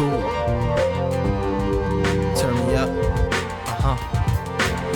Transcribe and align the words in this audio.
cool. 0.00 0.22
Turn 2.38 2.54
me 2.66 2.74
up. 2.74 2.90
Uh 3.70 3.76
huh. 3.84 3.96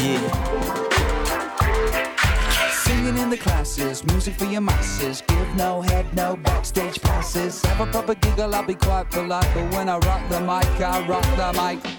Yeah. 0.01 0.25
Singing 2.85 3.19
in 3.19 3.29
the 3.31 3.37
classes, 3.37 4.05
music 4.07 4.35
for 4.35 4.47
your 4.47 4.63
masses. 4.63 5.23
Give 5.27 5.57
no 5.57 5.83
head, 5.83 6.07
no 6.15 6.37
backstage 6.37 7.01
passes. 7.03 7.63
Have 7.67 7.81
a 7.87 7.91
proper 7.91 8.15
giggle, 8.15 8.55
I'll 8.55 8.65
be 8.65 8.75
quite 8.75 9.11
polite. 9.11 9.51
But 9.55 9.71
when 9.75 9.89
I 9.89 9.99
rock 9.99 10.23
the 10.31 10.41
mic, 10.41 10.81
I 10.81 11.07
rock 11.07 11.27
the 11.37 11.53
mic. 11.61 11.94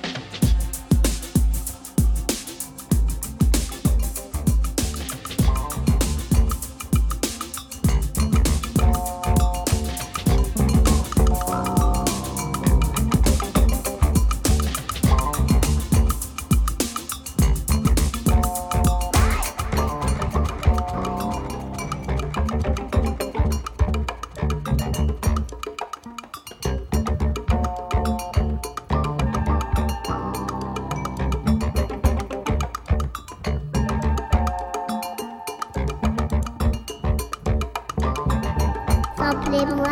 Samplez-moi 39.35 39.87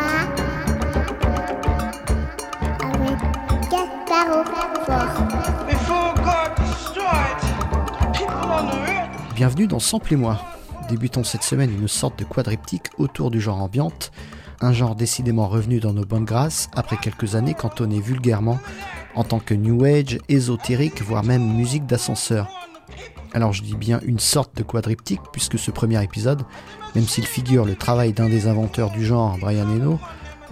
avec 2.79 3.17
Gasparo 3.69 4.43
Fort. 4.85 5.27
Before 5.67 6.13
God 6.15 6.55
destroyed 6.57 7.37
people 8.13 8.35
on 8.45 8.67
the 8.67 8.87
earth, 8.87 9.35
Bienvenue 9.35 9.67
dans 9.67 9.79
Samplez-moi. 9.79 10.39
Débutons 10.87 11.25
cette 11.25 11.43
semaine 11.43 11.71
une 11.71 11.89
sorte 11.89 12.19
de 12.19 12.23
quadriptyque 12.23 12.87
autour 12.97 13.31
du 13.31 13.41
genre 13.41 13.61
ambiante, 13.61 14.13
un 14.61 14.71
genre 14.71 14.95
décidément 14.95 15.49
revenu 15.49 15.81
dans 15.81 15.93
nos 15.93 16.05
bonnes 16.05 16.25
grâces 16.25 16.69
après 16.73 16.95
quelques 16.95 17.35
années 17.35 17.53
cantonné 17.53 17.99
vulgairement 17.99 18.59
en 19.13 19.25
tant 19.25 19.39
que 19.39 19.53
new 19.53 19.83
age, 19.83 20.19
ésotérique, 20.29 21.01
voire 21.01 21.23
même 21.23 21.53
musique 21.53 21.85
d'ascenseur. 21.85 22.62
Alors 23.33 23.51
je 23.51 23.63
dis 23.63 23.75
bien 23.75 23.99
une 24.05 24.19
sorte 24.19 24.55
de 24.55 24.63
quadriptyque 24.63 25.21
puisque 25.31 25.57
ce 25.57 25.71
premier 25.71 26.01
épisode, 26.03 26.43
même 26.95 27.05
s'il 27.07 27.25
figure 27.25 27.65
le 27.65 27.75
travail 27.75 28.13
d'un 28.13 28.29
des 28.29 28.47
inventeurs 28.47 28.91
du 28.91 29.03
genre, 29.03 29.37
Brian 29.39 29.67
Eno, 29.67 29.99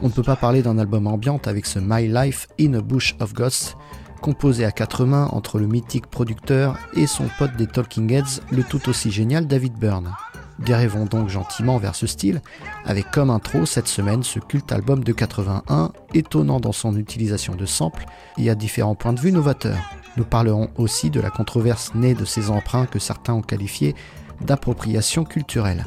on 0.02 0.08
ne 0.08 0.12
peut 0.12 0.24
pas 0.24 0.36
parler 0.36 0.64
d'un 0.64 0.80
album 0.80 1.06
ambiante 1.06 1.48
avec 1.48 1.68
ce 1.68 1.78
My 1.80 2.08
Life 2.08 2.48
in 2.60 2.74
a 2.74 2.82
Bush 2.82 3.16
of 3.20 3.34
Ghosts, 3.34 3.78
composé 4.22 4.66
à 4.66 4.72
quatre 4.72 5.06
mains 5.06 5.28
entre 5.32 5.60
le 5.60 5.68
mythique 5.68 6.08
producteur 6.08 6.78
et 6.96 7.06
son 7.06 7.28
pote 7.38 7.56
des 7.56 7.68
Talking 7.68 8.12
Heads, 8.12 8.42
le 8.52 8.64
tout 8.64 8.90
aussi 8.90 9.12
génial 9.12 9.46
David 9.46 9.74
Byrne. 9.74 10.16
Dérivons 10.58 11.06
donc 11.06 11.30
gentiment 11.30 11.78
vers 11.78 11.96
ce 11.96 12.08
style, 12.08 12.42
avec 12.86 13.10
comme 13.12 13.30
intro 13.30 13.66
cette 13.66 13.88
semaine 13.88 14.24
ce 14.24 14.40
culte 14.40 14.72
album 14.72 15.04
de 15.04 15.12
81, 15.12 15.92
étonnant 16.14 16.60
dans 16.60 16.72
son 16.72 16.96
utilisation 16.98 17.56
de 17.56 17.66
samples 17.66 18.06
et 18.38 18.50
à 18.50 18.56
différents 18.56 18.96
points 18.96 19.14
de 19.14 19.20
vue 19.20 19.32
novateurs. 19.32 20.01
Nous 20.18 20.26
parlerons 20.26 20.70
aussi 20.78 21.10
de 21.10 21.22
la 21.22 21.30
controverse 21.30 21.94
née 21.96 22.14
de 22.14 22.26
ces 22.26 22.50
emprunts 22.50 22.86
que 22.86 23.00
certains 23.00 23.34
ont 23.34 23.42
qualifiés 23.42 23.96
d'appropriation 24.42 25.24
culturelle. 25.24 25.86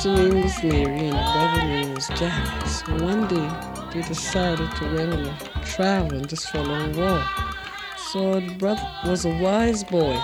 Sister 0.00 0.16
name 0.16 0.42
was 0.42 0.64
Mary 0.64 1.08
and 1.08 1.12
the 1.12 1.32
brother 1.34 1.62
name 1.66 1.94
was 1.94 2.08
Jack. 2.08 2.66
So 2.66 3.04
one 3.04 3.28
day 3.28 3.50
they 3.92 4.00
decided 4.00 4.70
to 4.76 4.94
went 4.94 5.12
on 5.12 5.26
a 5.26 5.38
traveling 5.66 6.24
just 6.24 6.48
for 6.48 6.56
a 6.56 6.62
long 6.62 6.96
walk. 6.96 7.54
So 7.98 8.40
the 8.40 8.54
brother 8.54 8.90
was 9.04 9.26
a 9.26 9.36
wise 9.42 9.84
boy. 9.84 10.18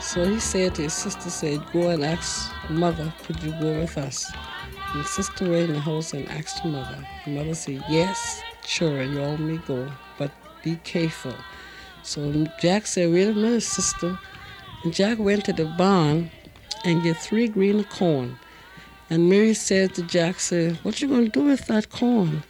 So 0.00 0.24
he 0.24 0.40
said 0.40 0.74
to 0.74 0.82
his 0.82 0.92
sister, 0.92 1.30
said, 1.30 1.64
go 1.72 1.90
and 1.90 2.04
ask 2.04 2.52
mother, 2.68 3.14
could 3.22 3.40
you 3.44 3.52
go 3.60 3.78
with 3.78 3.96
us? 3.96 4.28
And 4.92 5.06
sister 5.06 5.48
went 5.48 5.68
in 5.68 5.74
the 5.74 5.80
house 5.80 6.12
and 6.12 6.28
asked 6.28 6.58
her 6.64 6.68
mother. 6.68 7.06
The 7.26 7.30
mother 7.30 7.54
said, 7.54 7.84
yes, 7.88 8.42
sure, 8.66 9.04
you 9.04 9.22
all 9.22 9.36
may 9.36 9.58
go, 9.58 9.88
but 10.18 10.32
be 10.64 10.74
careful. 10.82 11.36
So 12.02 12.44
Jack 12.60 12.88
said, 12.88 13.12
wait 13.12 13.28
a 13.28 13.34
minute, 13.34 13.62
sister. 13.62 14.18
And 14.82 14.92
Jack 14.92 15.20
went 15.20 15.44
to 15.44 15.52
the 15.52 15.66
barn 15.78 16.32
and 16.84 17.04
get 17.04 17.18
three 17.18 17.46
green 17.46 17.84
corn. 17.84 18.36
And 19.10 19.28
Mary 19.28 19.54
said 19.54 19.94
to 19.94 20.02
Jack, 20.02 20.38
said, 20.38 20.76
what 20.84 21.02
you 21.02 21.08
going 21.08 21.24
to 21.24 21.30
do 21.30 21.42
with 21.42 21.66
that 21.66 21.90
corn? 21.90 22.44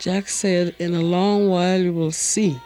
Jack 0.00 0.28
said, 0.28 0.74
in 0.80 0.94
a 0.94 1.00
long 1.00 1.48
while 1.48 1.80
you 1.80 1.92
will 1.92 2.10
see. 2.10 2.60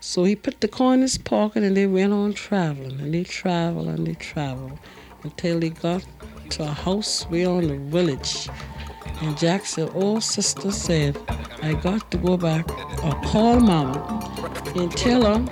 So 0.00 0.24
he 0.24 0.34
put 0.34 0.60
the 0.60 0.66
corn 0.66 0.94
in 0.94 1.02
his 1.02 1.18
pocket 1.18 1.62
and 1.62 1.76
they 1.76 1.86
went 1.86 2.12
on 2.12 2.32
traveling. 2.32 3.00
And 3.00 3.14
they 3.14 3.22
traveled 3.22 3.86
and 3.86 4.04
they 4.06 4.14
traveled 4.14 4.76
until 5.22 5.60
they 5.60 5.70
got 5.70 6.04
to 6.50 6.64
a 6.64 6.66
house 6.66 7.28
way 7.30 7.46
on 7.46 7.68
the 7.68 7.76
village. 7.76 8.48
And 9.20 9.36
Jack 9.36 9.66
said, 9.66 9.90
oh, 9.94 10.20
sister 10.20 10.70
said, 10.70 11.18
I 11.62 11.74
got 11.74 12.10
to 12.12 12.18
go 12.18 12.36
back 12.36 12.70
or 13.04 13.12
call 13.22 13.58
mama 13.58 13.98
and 14.76 14.92
tell 14.92 15.22
her 15.24 15.44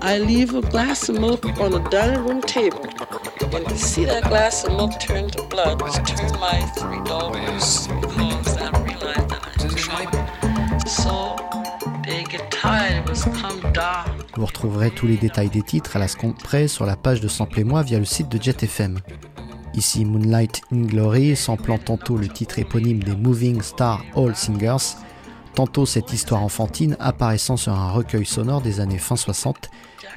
I 0.00 0.18
leave 0.18 0.54
a 0.54 0.62
glass 0.62 1.08
of 1.08 1.20
milk 1.20 1.44
on 1.60 1.72
the 1.72 1.80
dining 1.90 2.24
room 2.24 2.40
table. 2.42 2.86
And 3.52 3.66
to 3.68 3.76
see 3.76 4.04
that 4.06 4.24
glass 4.24 4.64
of 4.64 4.72
milk 4.72 4.98
turn 5.00 5.28
to 5.30 5.42
blood 5.48 5.82
was 5.82 5.96
turn 5.98 6.32
my 6.40 6.60
three 6.78 7.02
dollars 7.04 7.88
because 7.88 8.56
I 8.56 8.70
realized 8.84 9.28
that 9.28 9.58
I 9.58 9.64
was 9.64 9.74
trouble. 9.74 10.86
So 10.86 11.36
they 12.06 12.24
get 12.24 12.50
tired, 12.50 13.04
it 13.04 13.10
was 13.10 13.24
come 13.24 13.60
dark. 13.72 14.08
Vous 14.36 14.46
retrouverez 14.46 14.90
tous 14.90 15.06
les 15.06 15.16
détails 15.18 15.50
des 15.50 15.62
titres 15.62 15.96
à 15.96 15.98
la 15.98 16.08
seconde 16.08 16.38
près 16.38 16.68
sur 16.68 16.86
la 16.86 16.96
page 16.96 17.20
de 17.20 17.28
Samplez-moi 17.28 17.82
via 17.82 17.98
le 17.98 18.04
site 18.06 18.28
de 18.30 18.40
JetFM. 18.40 19.00
Ici 19.74 20.04
Moonlight 20.04 20.62
in 20.72 20.82
Glory, 20.82 21.36
samplant 21.36 21.78
tantôt 21.78 22.16
le 22.16 22.28
titre 22.28 22.58
éponyme 22.58 23.02
des 23.02 23.14
Moving 23.14 23.62
Star 23.62 24.02
All 24.16 24.34
Singers, 24.34 24.96
tantôt 25.54 25.86
cette 25.86 26.12
histoire 26.12 26.42
enfantine 26.42 26.96
apparaissant 26.98 27.56
sur 27.56 27.72
un 27.72 27.90
recueil 27.90 28.26
sonore 28.26 28.60
des 28.60 28.80
années 28.80 28.98
fin 28.98 29.16
60 29.16 29.70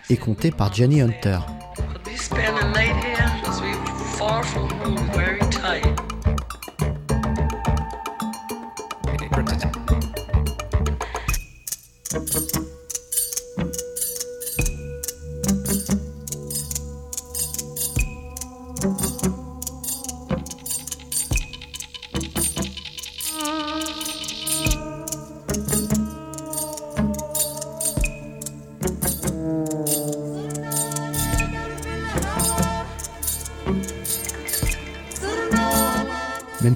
et 0.10 0.18
compté 0.18 0.52
par 0.52 0.74
Johnny 0.74 1.02
Hunter. 1.02 1.40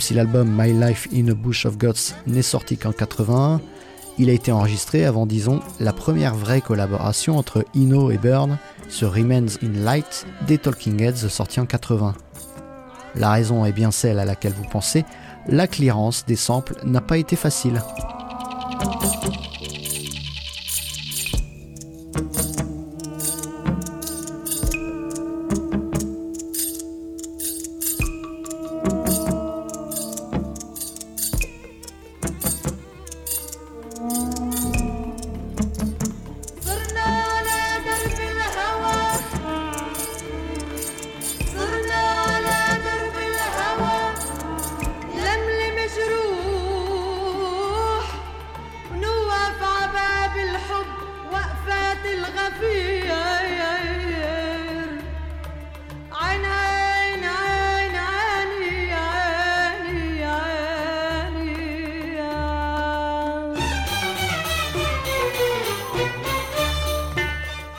Si 0.07 0.13
l'album 0.13 0.50
My 0.50 0.71
Life 0.71 1.09
in 1.13 1.27
a 1.27 1.33
Bush 1.33 1.65
of 1.65 1.77
Gods 1.77 2.15
n'est 2.27 2.42
sorti 2.42 2.77
qu'en 2.77 2.94
81, 2.94 3.59
il 4.18 4.30
a 4.30 4.31
été 4.31 4.54
enregistré 4.54 5.04
avant, 5.04 5.25
disons, 5.25 5.59
la 5.81 5.92
première 5.92 6.33
vraie 6.33 6.62
collaboration 6.62 7.38
entre 7.38 7.65
Eno 7.75 8.09
et 8.09 8.18
Byrne 8.18 8.57
sur 8.88 9.13
Remains 9.13 9.48
in 9.62 9.83
Light 9.83 10.25
des 10.48 10.59
Talking 10.59 11.01
Heads 11.01 11.27
sorti 11.27 11.59
en 11.59 11.65
80. 11.65 12.13
La 13.15 13.31
raison 13.31 13.65
est 13.65 13.74
bien 13.74 13.92
celle 13.92 14.19
à 14.19 14.24
laquelle 14.24 14.54
vous 14.54 14.69
pensez, 14.71 15.04
la 15.45 15.68
clearance 15.68 16.25
des 16.25 16.38
samples 16.38 16.77
n'a 16.86 17.01
pas 17.01 17.18
été 17.18 17.36
facile. 17.36 17.81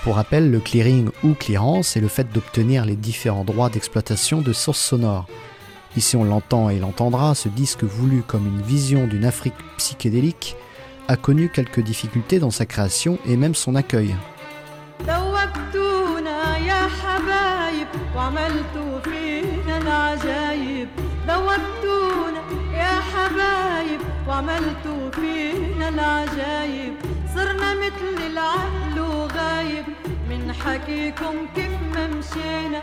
Pour 0.03 0.17
rappel, 0.17 0.51
le 0.51 0.61
clearing 0.61 1.11
ou 1.25 1.35
clearance 1.35 1.97
est 1.97 2.01
le 2.01 2.09
fait 2.09 2.33
d'obtenir 2.33 2.85
les 2.85 2.97
différents 2.97 3.45
droits 3.45 3.69
d'exploitation 3.69 4.41
de 4.41 4.53
sources 4.53 4.81
sonores. 4.81 5.27
Ici 5.97 6.17
on 6.17 6.25
l'entend 6.25 6.71
et 6.71 6.79
l'entendra, 6.79 7.35
ce 7.35 7.49
disque 7.49 7.83
voulu 7.83 8.23
comme 8.23 8.47
une 8.47 8.63
vision 8.63 9.07
d'une 9.07 9.25
Afrique 9.25 9.55
psychédélique 9.77 10.57
a 11.09 11.17
connu 11.17 11.49
quelques 11.49 11.81
difficultés 11.81 12.39
dans 12.39 12.51
sa 12.51 12.67
création 12.67 13.19
et 13.27 13.37
même 13.37 13.55
son 13.55 13.75
accueil. 13.75 14.15
صرنا 27.35 27.75
مثل 27.75 28.17
العقل 28.27 29.01
وغايب. 29.01 29.85
من 30.31 30.53
حكيكم 30.53 31.35
كيف 31.55 31.75
ما 31.95 32.07
مشينا. 32.07 32.83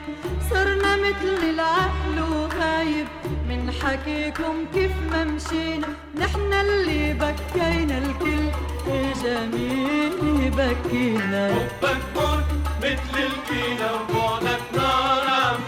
صرنا 0.50 0.96
مثل 0.96 1.44
العقل 1.54 2.18
وغايب. 2.32 3.08
من 3.50 3.72
حكيكم 3.82 4.56
كيف 4.74 4.92
ما 5.12 5.24
مشينا. 5.24 5.88
نحن 6.16 6.54
اللي 6.54 7.14
بكينا 7.14 7.98
الكل. 7.98 8.46
يا 8.88 9.14
جميل 9.24 10.52
بكينا. 10.58 11.68
بكون 11.84 12.44
مثل 12.84 13.16
الكينا 13.30 13.92
وبعدك 13.92 14.62
نار 14.78 15.26
عم 15.30 15.60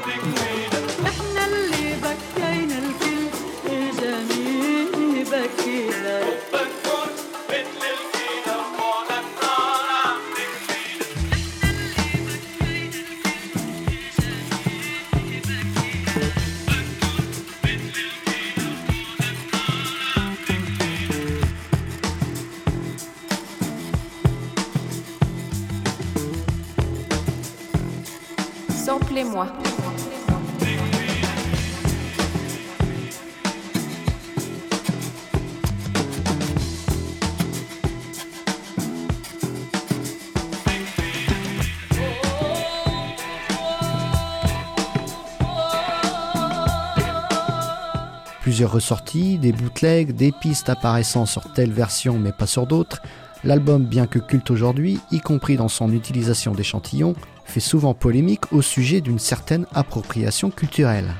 Plusieurs 48.57 48.71
ressorties, 48.71 49.37
des 49.37 49.51
bootlegs, 49.51 50.15
des 50.15 50.31
pistes 50.31 50.67
apparaissant 50.67 51.27
sur 51.27 51.53
telle 51.53 51.71
version 51.71 52.17
mais 52.17 52.31
pas 52.31 52.47
sur 52.47 52.65
d'autres, 52.65 53.03
l'album, 53.43 53.85
bien 53.85 54.07
que 54.07 54.17
culte 54.17 54.49
aujourd'hui, 54.49 54.99
y 55.11 55.19
compris 55.19 55.57
dans 55.57 55.67
son 55.67 55.93
utilisation 55.93 56.53
d'échantillons, 56.53 57.13
fait 57.45 57.59
souvent 57.59 57.93
polémique 57.93 58.51
au 58.51 58.63
sujet 58.63 58.99
d'une 58.99 59.19
certaine 59.19 59.67
appropriation 59.75 60.49
culturelle. 60.49 61.13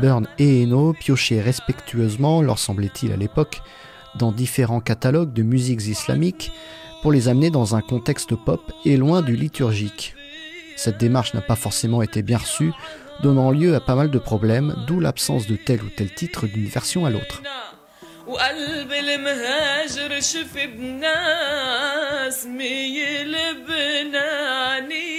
Burn 0.00 0.26
et 0.38 0.62
Eno 0.62 0.92
piochaient 0.92 1.40
respectueusement, 1.40 2.42
leur 2.42 2.58
semblait-il 2.58 3.12
à 3.12 3.16
l'époque, 3.16 3.62
dans 4.16 4.32
différents 4.32 4.80
catalogues 4.80 5.32
de 5.32 5.42
musiques 5.42 5.86
islamiques 5.86 6.52
pour 7.02 7.12
les 7.12 7.28
amener 7.28 7.50
dans 7.50 7.76
un 7.76 7.80
contexte 7.80 8.34
pop 8.34 8.72
et 8.84 8.96
loin 8.96 9.22
du 9.22 9.36
liturgique. 9.36 10.14
Cette 10.76 10.98
démarche 10.98 11.34
n'a 11.34 11.40
pas 11.40 11.56
forcément 11.56 12.02
été 12.02 12.22
bien 12.22 12.38
reçue, 12.38 12.72
donnant 13.22 13.50
lieu 13.50 13.74
à 13.74 13.80
pas 13.80 13.94
mal 13.94 14.10
de 14.10 14.18
problèmes, 14.18 14.74
d'où 14.86 15.00
l'absence 15.00 15.46
de 15.46 15.56
tel 15.56 15.82
ou 15.82 15.88
tel 15.88 16.12
titre 16.12 16.46
d'une 16.46 16.66
version 16.66 17.06
à 17.06 17.10
l'autre. 17.10 17.42
وقلب 18.26 18.92
المهاجر 18.92 20.20
شف 20.20 20.58
بناس 20.58 22.46
ميل 22.46 23.36
بنانية 23.68 25.09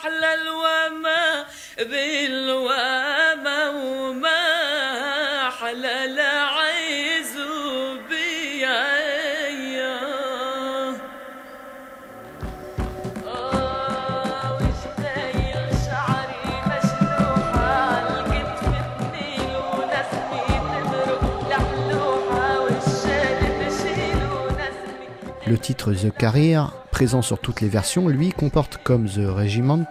ومحلى 0.00 0.34
الوما 0.34 1.44
بالوما 1.78 3.68
وما 3.68 5.50
حلى 5.50 6.04
العز 6.04 7.36
بيا 8.08 8.86
آه 13.26 14.54
وش 14.56 14.82
خايل 14.96 15.68
شعري 15.86 16.54
مشلوحة 16.72 18.00
الكتف 18.08 18.72
النيل 19.00 19.56
ونسمي 19.56 20.46
تمرق 20.72 21.48
لحلوحة 21.50 22.60
والشال 22.60 23.40
تشيل 23.60 24.20
ونسمي 24.32 25.06
Le 25.46 25.56
titre 25.58 25.90
The 26.02 26.10
Career, 26.22 26.64
présent 27.01 27.23
sur 27.23 27.39
toutes 27.39 27.61
les 27.61 27.67
versions, 27.67 28.07
lui 28.07 28.29
comporte 28.29 28.77
comme 28.83 29.09
The 29.09 29.25
Regiment 29.25 29.87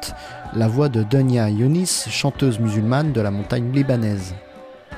la 0.54 0.68
voix 0.68 0.88
de 0.88 1.02
Dunya 1.02 1.50
Yunis, 1.50 2.04
chanteuse 2.08 2.60
musulmane 2.60 3.10
de 3.10 3.20
la 3.20 3.32
montagne 3.32 3.72
libanaise. 3.72 4.36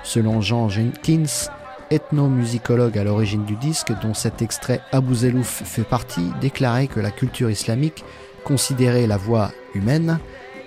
Selon 0.02 0.42
Jean 0.42 0.68
Jenkins, 0.68 1.48
ethnomusicologue 1.90 2.98
à 2.98 3.04
l'origine 3.04 3.46
du 3.46 3.56
disque, 3.56 3.94
dont 4.02 4.12
cet 4.12 4.42
extrait 4.42 4.82
Abu 4.92 5.14
Zelouf 5.14 5.62
fait 5.64 5.84
partie, 5.84 6.30
déclarait 6.42 6.86
que 6.86 7.00
la 7.00 7.10
culture 7.10 7.48
islamique 7.48 8.04
considérait 8.44 9.06
la 9.06 9.16
voix 9.16 9.50
humaine 9.74 10.18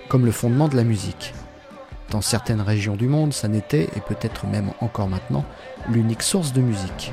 comme 0.08 0.26
le 0.26 0.32
fondement 0.32 0.66
de 0.66 0.74
la 0.74 0.82
musique. 0.82 1.32
Dans 2.10 2.22
certaines 2.22 2.60
régions 2.60 2.96
du 2.96 3.06
monde, 3.06 3.32
ça 3.32 3.46
n'était, 3.46 3.84
et 3.84 4.00
peut-être 4.08 4.48
même 4.48 4.72
encore 4.80 5.06
maintenant, 5.06 5.44
l'unique 5.92 6.24
source 6.24 6.52
de 6.52 6.60
musique. 6.60 7.12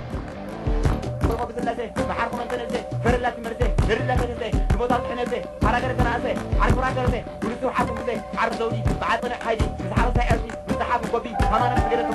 تنبه 5.02 5.42
حركة 5.64 5.94
تنعزه 5.94 6.36
عارف 6.62 6.78
راك 6.80 6.98
رزه 6.98 7.24
ولسه 7.44 7.72
حابب 7.72 7.98
زي 8.08 8.18
عارف 8.38 8.60
زودي 8.60 8.84
بعد 9.02 9.26
أنا 9.26 9.36
حيدي 9.46 9.64
مش 9.66 10.00
عارف 10.00 10.14
سايقني 10.18 10.52
مش 10.70 10.84
حابب 10.92 11.14
وبي 11.14 11.30
أنا 11.30 11.68
أنا 11.68 11.76
في 11.76 11.96
غيرك 11.96 12.14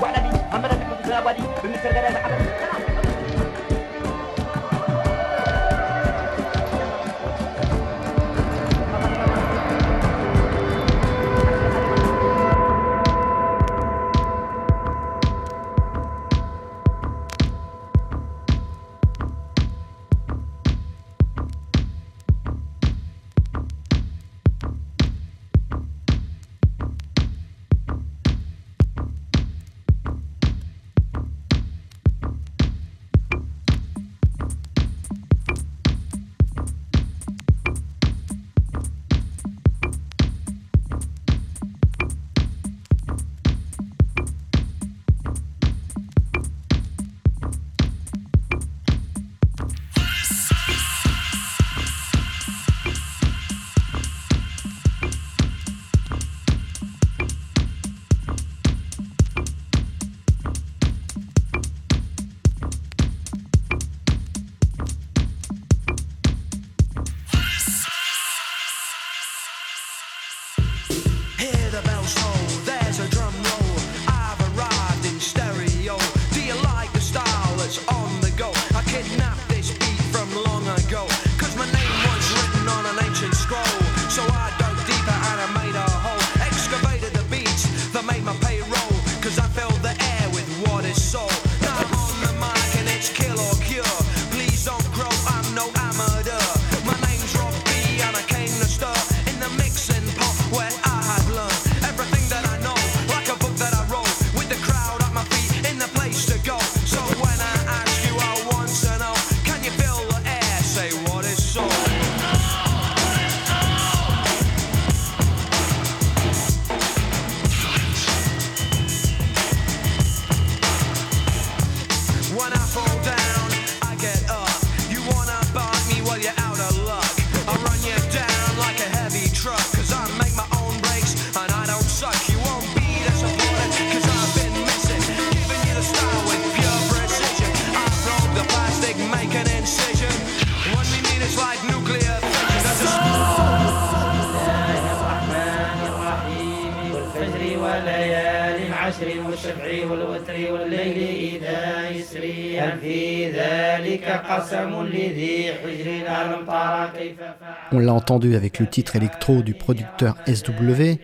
entendu 158.08 158.36
avec 158.36 158.58
le 158.58 158.66
titre 158.66 158.96
électro 158.96 159.42
du 159.42 159.52
producteur 159.52 160.16
SW 160.26 160.96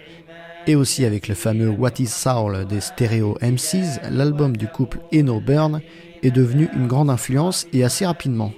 et 0.66 0.74
aussi 0.74 1.04
avec 1.04 1.28
le 1.28 1.34
fameux 1.34 1.68
What 1.68 1.98
is 1.98 2.06
Soul 2.06 2.64
des 2.64 2.80
Stereo 2.80 3.36
MCs, 3.42 4.00
l'album 4.10 4.56
du 4.56 4.66
couple 4.68 5.00
Eno 5.12 5.38
Burn 5.38 5.82
est 6.22 6.30
devenu 6.30 6.70
une 6.74 6.86
grande 6.86 7.10
influence 7.10 7.66
et 7.74 7.84
assez 7.84 8.06
rapidement. 8.06 8.52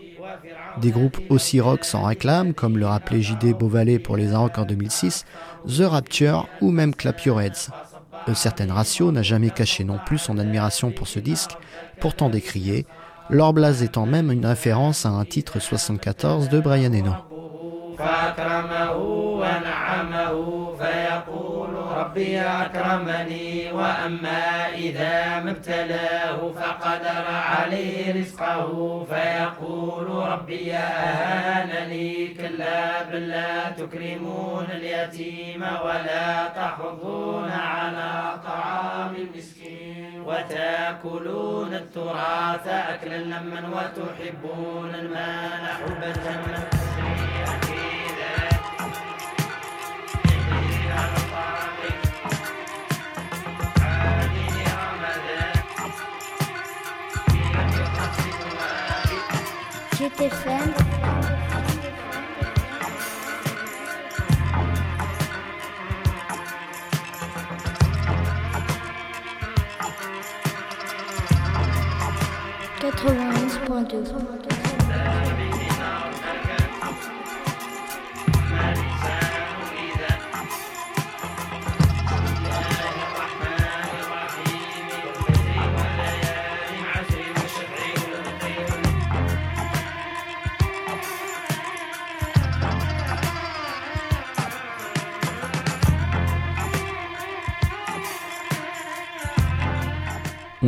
Des 0.81 0.93
groupes 0.93 1.19
aussi 1.29 1.61
rock 1.61 1.85
s'en 1.85 2.05
réclament, 2.05 2.55
comme 2.55 2.79
le 2.79 2.87
rappelait 2.87 3.21
JD 3.21 3.59
Beauvalet 3.59 3.99
pour 3.99 4.17
les 4.17 4.33
Arocs 4.33 4.59
en 4.59 4.65
2006, 4.65 5.25
The 5.67 5.81
Rapture 5.81 6.49
ou 6.61 6.71
même 6.71 6.95
Clap 6.95 7.21
Your 7.23 7.41
Heads. 7.41 7.71
Une 8.29 8.37
certaine 8.37 8.71
ratio 8.71 9.11
n'a 9.11 9.23
jamais 9.23 9.50
caché 9.50 9.83
non 9.83 9.99
plus 10.07 10.19
son 10.19 10.38
admiration 10.38 10.93
pour 10.93 11.09
ce 11.09 11.19
disque, 11.19 11.57
pourtant 11.99 12.31
décrié, 12.31 12.87
leur 13.29 13.53
blase 13.53 13.83
étant 13.83 14.07
même 14.07 14.31
une 14.31 14.47
référence 14.47 15.05
à 15.05 15.09
un 15.09 15.25
titre 15.25 15.59
74 15.59 16.49
de 16.49 16.61
Brian 16.61 16.93
Eno. 16.93 17.36
فأكرمه 17.99 18.93
ونعمه 19.41 20.75
فيقول 20.76 21.75
ربي 21.75 22.41
أكرمني 22.41 23.73
وأما 23.73 24.69
إذا 24.75 25.41
ما 25.41 25.50
ابتلاه 25.50 26.53
فقدر 26.53 27.25
عليه 27.29 28.21
رزقه 28.21 29.05
فيقول 29.05 30.09
ربي 30.09 30.75
أهانني 30.75 32.29
كلا 32.29 33.03
بل 33.03 33.29
لا 33.29 33.71
تكرمون 33.71 34.67
اليتيم 34.71 35.62
ولا 35.62 36.49
تحضون 36.49 37.50
على 37.50 38.41
طعام 38.45 39.15
المسكين 39.17 40.23
وتأكلون 40.26 41.75
التراث 41.75 42.69
أكلا 42.69 43.17
لما 43.17 43.69
وتحبون 43.69 44.95
المال 44.95 45.67
حبا 45.67 46.75
J'étais 59.99 60.29
fan. 60.29 60.75
Quatre-vingt-onze 72.79 73.61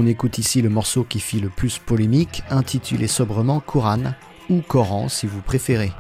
écoute 0.08 0.38
ici 0.38 0.62
le 0.62 0.70
morceau 0.70 1.04
qui 1.04 1.20
fit 1.20 1.40
le 1.40 1.48
plus 1.48 1.78
polémique, 1.78 2.42
intitulé 2.50 3.06
sobrement 3.06 3.60
Coran, 3.60 4.14
ou 4.48 4.60
Coran 4.60 5.08
si 5.08 5.26
vous 5.26 5.40
préférez. 5.40 5.92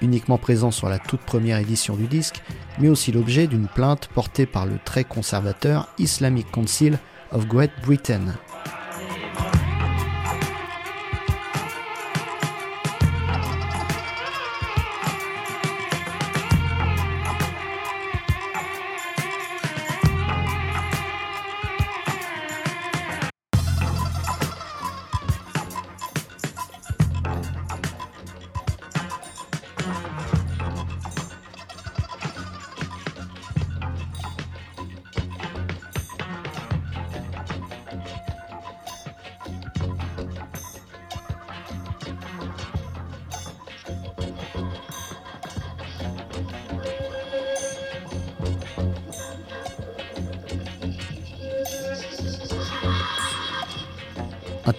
Uniquement 0.00 0.38
présent 0.38 0.70
sur 0.70 0.88
la 0.88 0.98
toute 0.98 1.20
première 1.20 1.58
édition 1.58 1.96
du 1.96 2.06
disque, 2.06 2.42
mais 2.78 2.88
aussi 2.88 3.12
l'objet 3.12 3.46
d'une 3.46 3.66
plainte 3.66 4.08
portée 4.08 4.46
par 4.46 4.66
le 4.66 4.78
très 4.84 5.04
conservateur 5.04 5.88
Islamic 5.98 6.50
Council 6.50 6.98
of 7.32 7.46
Great 7.46 7.72
Britain. 7.82 8.34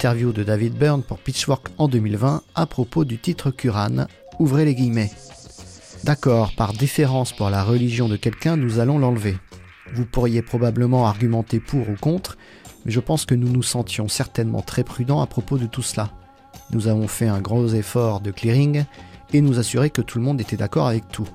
De 0.09 0.41
David 0.41 0.73
Byrne 0.73 1.03
pour 1.03 1.19
Pitchfork 1.19 1.67
en 1.77 1.87
2020 1.87 2.41
à 2.55 2.65
propos 2.65 3.05
du 3.05 3.19
titre 3.19 3.51
Quran, 3.51 4.07
ouvrez 4.39 4.65
les 4.65 4.73
guillemets. 4.73 5.11
D'accord, 6.03 6.51
par 6.57 6.73
déférence 6.73 7.31
pour 7.31 7.51
la 7.51 7.63
religion 7.63 8.09
de 8.09 8.15
quelqu'un, 8.15 8.57
nous 8.57 8.79
allons 8.79 8.97
l'enlever. 8.97 9.37
Vous 9.93 10.07
pourriez 10.07 10.41
probablement 10.41 11.05
argumenter 11.05 11.59
pour 11.59 11.87
ou 11.87 11.95
contre, 11.95 12.39
mais 12.85 12.91
je 12.91 12.99
pense 12.99 13.25
que 13.25 13.35
nous 13.35 13.49
nous 13.49 13.61
sentions 13.61 14.07
certainement 14.07 14.63
très 14.63 14.83
prudents 14.83 15.21
à 15.21 15.27
propos 15.27 15.59
de 15.59 15.67
tout 15.67 15.83
cela. 15.83 16.09
Nous 16.71 16.87
avons 16.87 17.07
fait 17.07 17.27
un 17.27 17.39
gros 17.39 17.67
effort 17.67 18.19
de 18.19 18.31
clearing 18.31 18.85
et 19.31 19.41
nous 19.41 19.59
assurer 19.59 19.91
que 19.91 20.01
tout 20.01 20.17
le 20.17 20.23
monde 20.23 20.41
était 20.41 20.57
d'accord 20.57 20.87
avec 20.87 21.07
tout. 21.09 21.29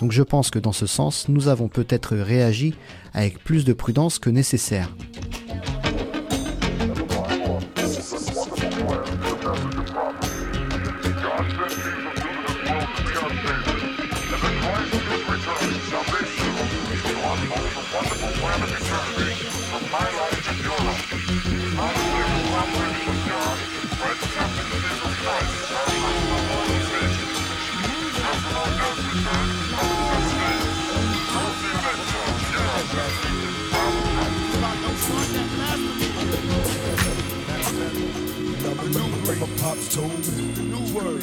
Donc 0.00 0.12
je 0.12 0.22
pense 0.22 0.50
que 0.50 0.58
dans 0.58 0.72
ce 0.72 0.86
sens, 0.86 1.30
nous 1.30 1.48
avons 1.48 1.68
peut-être 1.68 2.14
réagi 2.14 2.74
avec 3.14 3.42
plus 3.42 3.64
de 3.64 3.72
prudence 3.72 4.18
que 4.18 4.28
nécessaire. 4.28 4.90
Pops 39.72 39.94
told 39.94 40.36
me. 40.36 40.52
New 40.64 40.94
word. 40.94 41.22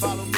Follow 0.00 0.24
me. 0.24 0.35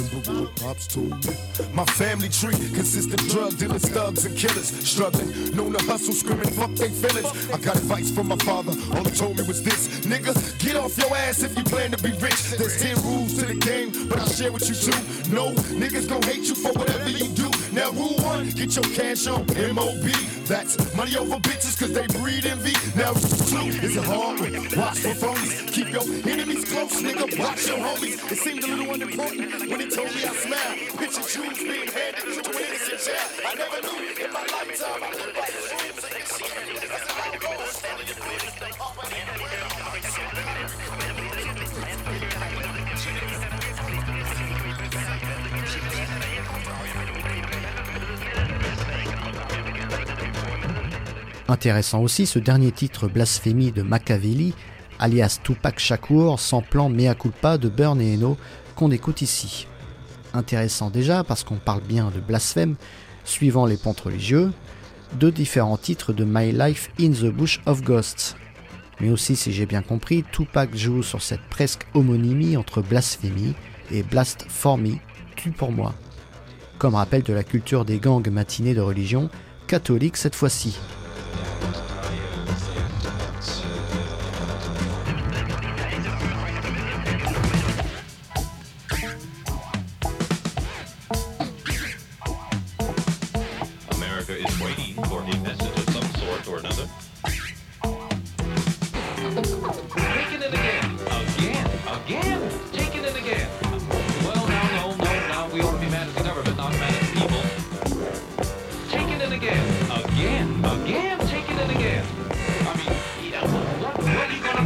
Remember 0.00 0.44
what 0.44 0.56
Pops 0.56 0.86
told 0.86 1.10
me. 1.26 1.34
My 1.74 1.84
family 1.84 2.30
tree 2.30 2.56
consists 2.72 3.12
of 3.12 3.20
drug 3.28 3.58
dealers, 3.58 3.84
thugs, 3.84 4.24
and 4.24 4.36
killers. 4.36 4.68
Struggling, 4.88 5.28
known 5.54 5.74
to 5.74 5.84
hustle, 5.84 6.14
screaming, 6.14 6.50
fuck 6.52 6.70
they 6.72 6.88
feelings. 6.88 7.28
I 7.50 7.58
got 7.58 7.76
advice 7.76 8.10
from 8.10 8.28
my 8.28 8.36
father. 8.36 8.72
All 8.96 9.04
he 9.04 9.10
told 9.10 9.36
me 9.36 9.42
was 9.46 9.62
this 9.62 10.00
Nigga, 10.06 10.32
get 10.58 10.76
off 10.76 10.96
your 10.96 11.14
ass 11.14 11.42
if 11.42 11.56
you 11.56 11.64
plan 11.64 11.90
to 11.90 12.02
be 12.02 12.12
rich. 12.18 12.52
There's 12.52 12.80
10 12.80 12.96
rules 13.02 13.38
to 13.38 13.44
the 13.44 13.54
game, 13.54 13.92
but 14.08 14.20
I'll 14.20 14.28
share 14.28 14.52
with 14.52 14.68
you 14.68 14.74
two. 14.74 15.34
No, 15.34 15.52
niggas 15.76 16.08
gon' 16.08 16.22
hate 16.22 16.48
you 16.48 16.54
for 16.54 16.72
whatever 16.72 17.10
you 17.10 17.28
do. 17.28 17.50
Now, 17.72 17.90
rule 17.92 18.16
one, 18.24 18.48
get 18.50 18.74
your 18.74 18.84
cash 18.94 19.26
on 19.26 19.46
MOB. 19.74 20.10
That's 20.50 20.74
money 20.96 21.16
over 21.16 21.36
bitches 21.36 21.78
cause 21.78 21.92
they 21.92 22.06
breed 22.18 22.44
envy. 22.44 22.74
Now, 22.98 23.12
rule 23.12 23.70
two 23.70 23.86
is 23.86 23.96
a 23.96 24.02
hard. 24.02 24.40
Watch 24.76 24.98
for 24.98 25.14
phonies. 25.14 25.70
Keep 25.70 25.92
your 25.92 26.02
enemies 26.28 26.64
close, 26.64 27.00
nigga. 27.00 27.38
Watch 27.38 27.68
your 27.68 27.78
homies. 27.78 28.32
It 28.32 28.38
seemed 28.38 28.64
a 28.64 28.66
little 28.66 28.92
unimportant 28.92 29.70
when 29.70 29.80
he 29.80 29.89
Intéressant 51.48 52.00
aussi 52.00 52.26
ce 52.26 52.38
dernier 52.38 52.70
titre 52.70 53.08
Blasphémie 53.08 53.72
de 53.72 53.82
Machiavelli, 53.82 54.54
alias 55.00 55.40
Tupac 55.42 55.80
Shakur, 55.80 56.38
samplant 56.38 56.88
Mea 56.88 57.14
Culpa 57.14 57.58
de 57.58 57.68
Burn 57.68 58.00
et 58.00 58.14
Eno, 58.14 58.36
qu'on 58.76 58.92
écoute 58.92 59.20
ici. 59.20 59.66
Intéressant 60.34 60.90
déjà 60.90 61.24
parce 61.24 61.44
qu'on 61.44 61.56
parle 61.56 61.82
bien 61.82 62.10
de 62.14 62.20
blasphème, 62.20 62.76
suivant 63.24 63.66
les 63.66 63.76
pontes 63.76 64.00
religieux, 64.00 64.52
deux 65.14 65.32
différents 65.32 65.76
titres 65.76 66.12
de 66.12 66.24
My 66.24 66.52
Life 66.52 66.90
in 67.00 67.10
the 67.10 67.26
Bush 67.26 67.60
of 67.66 67.82
Ghosts. 67.82 68.36
Mais 69.00 69.10
aussi, 69.10 69.34
si 69.34 69.52
j'ai 69.52 69.66
bien 69.66 69.82
compris, 69.82 70.24
Tupac 70.30 70.76
joue 70.76 71.02
sur 71.02 71.22
cette 71.22 71.42
presque 71.48 71.86
homonymie 71.94 72.56
entre 72.56 72.82
blasphémie 72.82 73.54
et 73.90 74.02
blast 74.02 74.44
for 74.48 74.78
me, 74.78 74.96
tue 75.36 75.50
pour 75.50 75.72
moi. 75.72 75.94
Comme 76.78 76.94
rappel 76.94 77.22
de 77.22 77.32
la 77.32 77.42
culture 77.42 77.84
des 77.84 77.98
gangs 77.98 78.28
matinés 78.30 78.74
de 78.74 78.80
religion, 78.80 79.30
catholique 79.66 80.16
cette 80.16 80.34
fois-ci. 80.34 80.78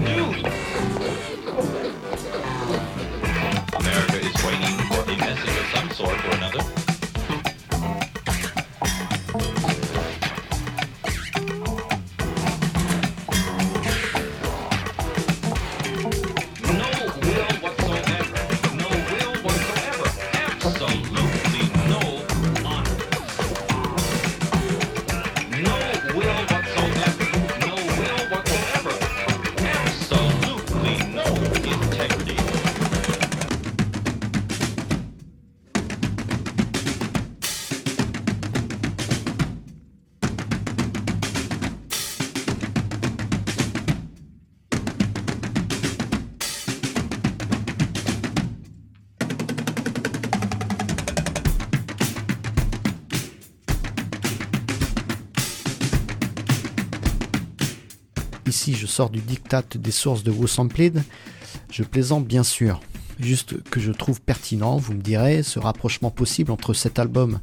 What 0.03 0.54
Ici, 58.47 58.75
je 58.75 58.87
sors 58.87 59.11
du 59.11 59.21
diktat 59.21 59.63
des 59.75 59.91
sources 59.91 60.23
de 60.23 60.31
Wu 60.31 60.47
Sampled. 60.47 61.03
Je 61.71 61.83
plaisante 61.83 62.27
bien 62.27 62.43
sûr. 62.43 62.81
Juste 63.21 63.63
que 63.71 63.81
je 63.81 63.93
trouve 63.93 64.21
pertinent, 64.21 64.77
vous 64.77 64.93
me 64.93 65.01
direz, 65.01 65.43
ce 65.43 65.59
rapprochement 65.59 66.11
possible 66.11 66.51
entre 66.51 66.75
cet 66.75 66.99
album 66.99 67.39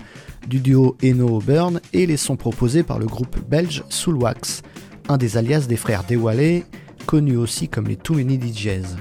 du 0.47 0.59
duo 0.59 0.97
Eno 1.01 1.39
Burn 1.39 1.79
et 1.93 2.05
les 2.05 2.17
sons 2.17 2.35
proposés 2.35 2.83
par 2.83 2.99
le 2.99 3.05
groupe 3.05 3.39
belge 3.47 3.83
Soulwax, 3.89 4.63
un 5.07 5.17
des 5.17 5.37
alias 5.37 5.67
des 5.67 5.77
frères 5.77 6.03
Dewale, 6.03 6.63
connus 7.05 7.37
aussi 7.37 7.69
comme 7.69 7.87
les 7.87 7.95
Too 7.95 8.15
Many 8.15 8.37
DJs. 8.37 8.97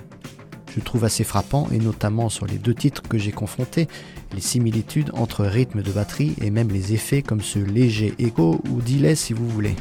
Je 0.75 0.81
trouve 0.81 1.05
assez 1.05 1.25
frappant, 1.25 1.69
et 1.73 1.79
notamment 1.79 2.29
sur 2.29 2.47
les 2.47 2.59
deux 2.59 2.75
titres 2.75 3.03
que 3.03 3.19
j'ai 3.19 3.33
confrontés, 3.33 3.89
les 4.33 4.41
similitudes 4.41 5.11
entre 5.15 5.45
rythme 5.45 5.83
de 5.83 5.91
batterie 5.91 6.37
et 6.41 6.51
même 6.51 6.69
les 6.69 6.93
effets 6.93 7.23
comme 7.23 7.41
ce 7.41 7.59
léger 7.59 8.15
écho 8.19 8.61
ou 8.71 8.81
delay 8.81 9.17
si 9.17 9.33
vous 9.33 9.49
voulez. 9.49 9.75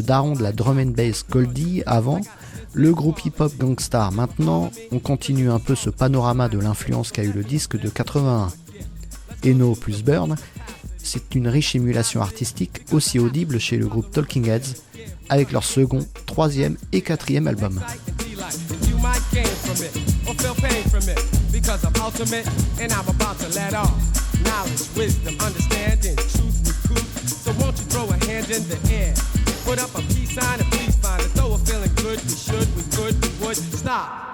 Daron 0.00 0.32
de 0.32 0.42
la 0.42 0.52
drum 0.52 0.78
and 0.78 0.92
bass 0.96 1.24
Goldie 1.28 1.82
avant, 1.86 2.20
le 2.72 2.92
groupe 2.92 3.24
hip-hop 3.24 3.52
Gangstar 3.58 4.12
maintenant, 4.12 4.70
on 4.92 4.98
continue 4.98 5.50
un 5.50 5.58
peu 5.58 5.74
ce 5.74 5.90
panorama 5.90 6.48
de 6.48 6.58
l'influence 6.58 7.10
qu'a 7.10 7.24
eu 7.24 7.32
le 7.32 7.42
disque 7.42 7.78
de 7.78 7.88
81. 7.88 8.48
Eno 9.44 9.74
plus 9.74 10.02
Burn, 10.02 10.36
c'est 11.02 11.34
une 11.34 11.48
riche 11.48 11.74
émulation 11.74 12.20
artistique 12.20 12.82
aussi 12.92 13.18
audible 13.18 13.58
chez 13.58 13.76
le 13.76 13.86
groupe 13.86 14.10
Talking 14.10 14.48
Heads 14.48 14.74
avec 15.28 15.52
leur 15.52 15.64
second, 15.64 16.06
troisième 16.26 16.76
et 16.92 17.00
quatrième 17.00 17.46
album. 17.46 17.80
Put 29.64 29.78
up 29.78 29.94
a 29.94 30.02
peace 30.12 30.34
sign 30.34 30.60
and 30.60 30.70
please 30.72 30.96
find 30.96 31.22
it. 31.22 31.32
Though 31.34 31.50
we're 31.50 31.58
feeling 31.58 31.90
good, 31.96 32.20
we 32.22 32.34
should, 32.34 32.68
we 32.76 32.82
could, 32.96 33.14
we 33.22 33.46
would. 33.46 33.56
Stop. 33.56 34.29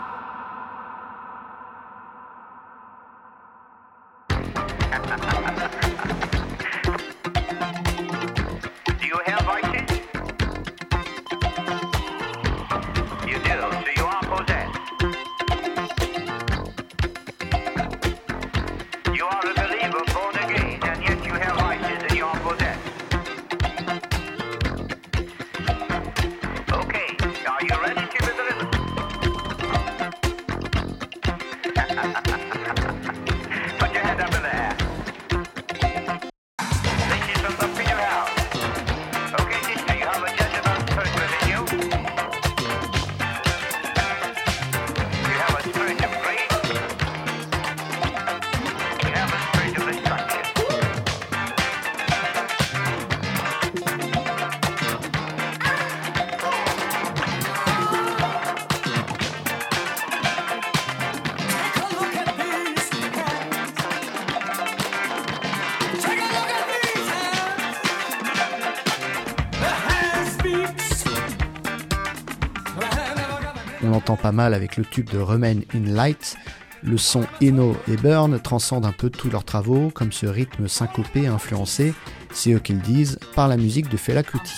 Pas 74.26 74.32
mal 74.32 74.54
avec 74.54 74.76
le 74.76 74.84
tube 74.84 75.08
de 75.10 75.20
Remain 75.20 75.60
in 75.72 75.84
Light. 75.84 76.36
Le 76.82 76.98
son 76.98 77.24
Eno 77.40 77.76
et 77.86 77.96
Burn 77.96 78.40
transcendent 78.40 78.84
un 78.84 78.90
peu 78.90 79.08
tous 79.08 79.30
leurs 79.30 79.44
travaux, 79.44 79.90
comme 79.94 80.10
ce 80.10 80.26
rythme 80.26 80.66
syncopé 80.66 81.28
influencé, 81.28 81.94
c'est 82.32 82.50
eux 82.50 82.58
qui 82.58 82.72
le 82.72 82.80
disent, 82.80 83.20
par 83.36 83.46
la 83.46 83.56
musique 83.56 83.88
de 83.88 83.96
Fela 83.96 84.24
Kuti. 84.24 84.52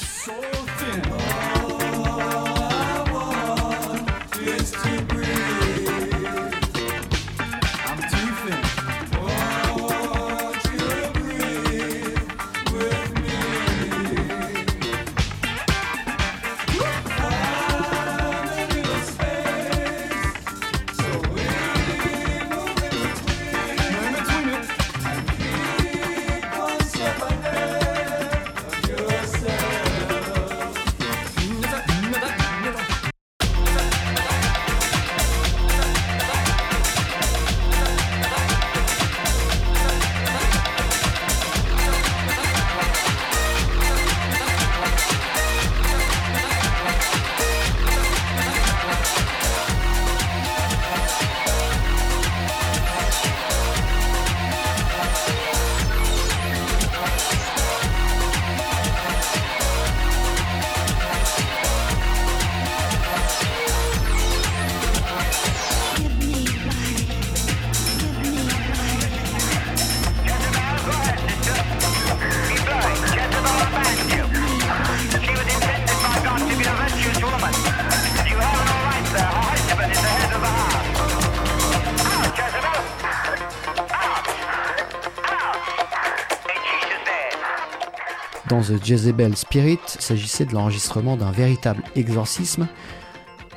The 88.60 88.82
Jezebel 88.82 89.36
Spirit, 89.36 89.80
s'agissait 89.86 90.44
de 90.44 90.54
l'enregistrement 90.54 91.16
d'un 91.16 91.30
véritable 91.30 91.82
exorcisme, 91.96 92.66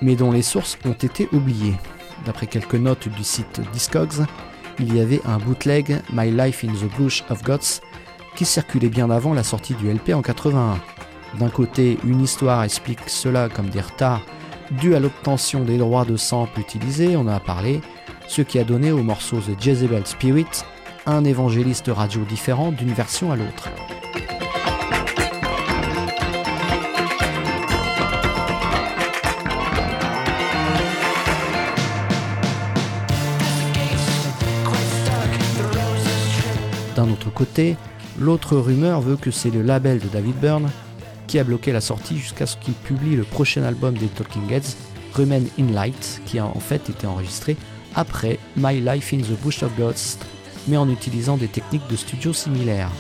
mais 0.02 0.16
dont 0.16 0.32
les 0.32 0.42
sources 0.42 0.78
ont 0.86 0.94
été 0.94 1.30
oubliées. 1.32 1.76
D'après 2.26 2.48
quelques 2.48 2.76
notes 2.76 3.08
du 3.08 3.24
site 3.24 3.62
Discogs, 3.74 4.26
il 4.80 4.96
y 4.96 5.00
avait 5.00 5.22
un 5.26 5.38
bootleg 5.38 6.02
My 6.14 6.32
Life 6.32 6.64
in 6.64 6.74
the 6.74 6.92
Bush 6.98 7.24
of 7.30 7.44
Gods 7.44 7.82
qui 8.36 8.46
circulait 8.46 8.90
bien 8.90 9.10
avant 9.10 9.34
la 9.34 9.44
sortie 9.44 9.76
du 9.76 9.92
LP 9.92 10.14
en 10.14 10.22
81. 10.22 10.80
D'un 11.40 11.50
côté, 11.50 11.98
une 12.06 12.22
histoire 12.22 12.64
explique 12.64 13.08
cela 13.08 13.50
comme 13.50 13.70
des 13.70 13.82
retards 13.82 14.22
dû 14.72 14.96
à 14.96 15.00
l'obtention 15.00 15.64
des 15.64 15.78
droits 15.78 16.06
de 16.06 16.16
sample 16.16 16.60
utilisés, 16.60 17.18
on 17.18 17.22
en 17.22 17.28
a 17.28 17.40
parlé, 17.40 17.82
ce 18.28 18.42
qui 18.42 18.60
a 18.60 18.64
donné 18.64 18.92
au 18.92 19.04
morceau 19.04 19.38
The 19.40 19.62
Jezebel 19.62 20.06
Spirit 20.06 20.48
un 21.06 21.24
évangéliste 21.26 21.90
radio 21.94 22.22
différent 22.24 22.72
d'une 22.72 22.94
version 22.94 23.32
à 23.32 23.36
l'autre. 23.36 23.70
D'un 36.96 37.10
autre 37.10 37.32
côté, 37.34 37.78
l'autre 38.20 38.58
rumeur 38.58 39.02
veut 39.02 39.16
que 39.16 39.32
c'est 39.32 39.50
le 39.50 39.64
label 39.64 40.00
de 40.00 40.08
David 40.08 40.36
Byrne 40.36 40.70
qui 41.32 41.40
a 41.40 41.44
bloqué 41.46 41.72
la 41.72 41.80
sortie 41.80 42.18
jusqu'à 42.18 42.46
ce 42.46 42.58
qu'il 42.58 42.74
publie 42.74 43.16
le 43.16 43.24
prochain 43.24 43.64
album 43.64 43.98
des 43.98 44.08
Talking 44.08 44.52
Heads, 44.52 44.76
Remain 45.14 45.44
in 45.58 45.72
Light, 45.72 46.22
qui 46.26 46.40
a 46.40 46.46
en 46.46 46.60
fait 46.60 46.90
été 46.90 47.08
enregistré 47.08 47.56
après 47.96 48.38
My 48.58 48.82
Life 48.82 49.14
in 49.14 49.20
the 49.20 49.42
Bush 49.42 49.64
of 49.64 49.72
Ghosts, 49.78 50.26
mais 50.68 50.78
en 50.78 50.90
utilisant 50.90 51.38
des 51.38 51.48
techniques 51.48 51.88
de 51.90 51.96
studio 51.96 52.34
similaires. 52.34 52.92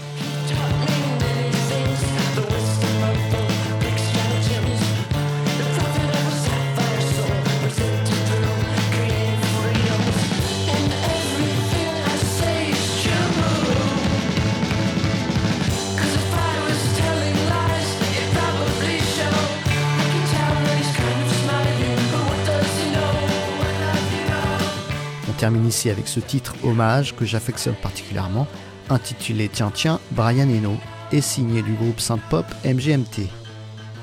Avec 25.89 26.07
ce 26.07 26.19
titre 26.19 26.53
hommage 26.63 27.15
que 27.15 27.23
j'affectionne 27.23 27.75
particulièrement, 27.75 28.45
intitulé 28.89 29.47
Tiens 29.47 29.71
Tiens 29.73 29.99
Brian 30.11 30.49
Eno 30.49 30.75
et 31.13 31.21
signé 31.21 31.61
du 31.61 31.73
groupe 31.73 32.01
synth-pop 32.01 32.45
MGMT. 32.65 33.29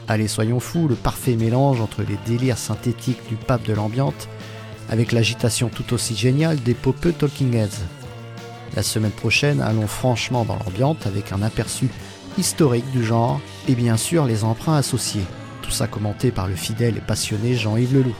Allez, 0.08 0.28
soyons 0.28 0.60
fous, 0.60 0.88
le 0.88 0.94
parfait 0.94 1.36
mélange 1.36 1.82
entre 1.82 2.02
les 2.02 2.18
délires 2.26 2.56
synthétiques 2.56 3.28
du 3.28 3.36
pape 3.36 3.64
de 3.64 3.74
l'ambiante 3.74 4.28
avec 4.88 5.12
l'agitation 5.12 5.68
tout 5.68 5.92
aussi 5.92 6.16
géniale 6.16 6.58
des 6.62 6.72
popeux 6.72 7.12
Talking 7.12 7.54
Heads. 7.54 7.84
La 8.74 8.82
semaine 8.82 9.10
prochaine, 9.10 9.60
allons 9.60 9.86
franchement 9.86 10.46
dans 10.46 10.56
l'ambiante 10.56 11.06
avec 11.06 11.32
un 11.32 11.42
aperçu 11.42 11.90
historique 12.38 12.90
du 12.92 13.04
genre 13.04 13.40
et 13.68 13.74
bien 13.74 13.98
sûr 13.98 14.24
les 14.24 14.42
emprunts 14.42 14.76
associés. 14.76 15.24
Tout 15.60 15.70
ça 15.70 15.86
commenté 15.86 16.30
par 16.30 16.48
le 16.48 16.56
fidèle 16.56 16.96
et 16.96 17.02
passionné 17.02 17.54
Jean-Yves 17.54 17.94
Leloup. 17.94 18.16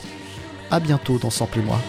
A 0.70 0.80
bientôt 0.80 1.18
dans 1.18 1.30
Sample 1.30 1.60
et 1.60 1.62
moi. 1.62 1.80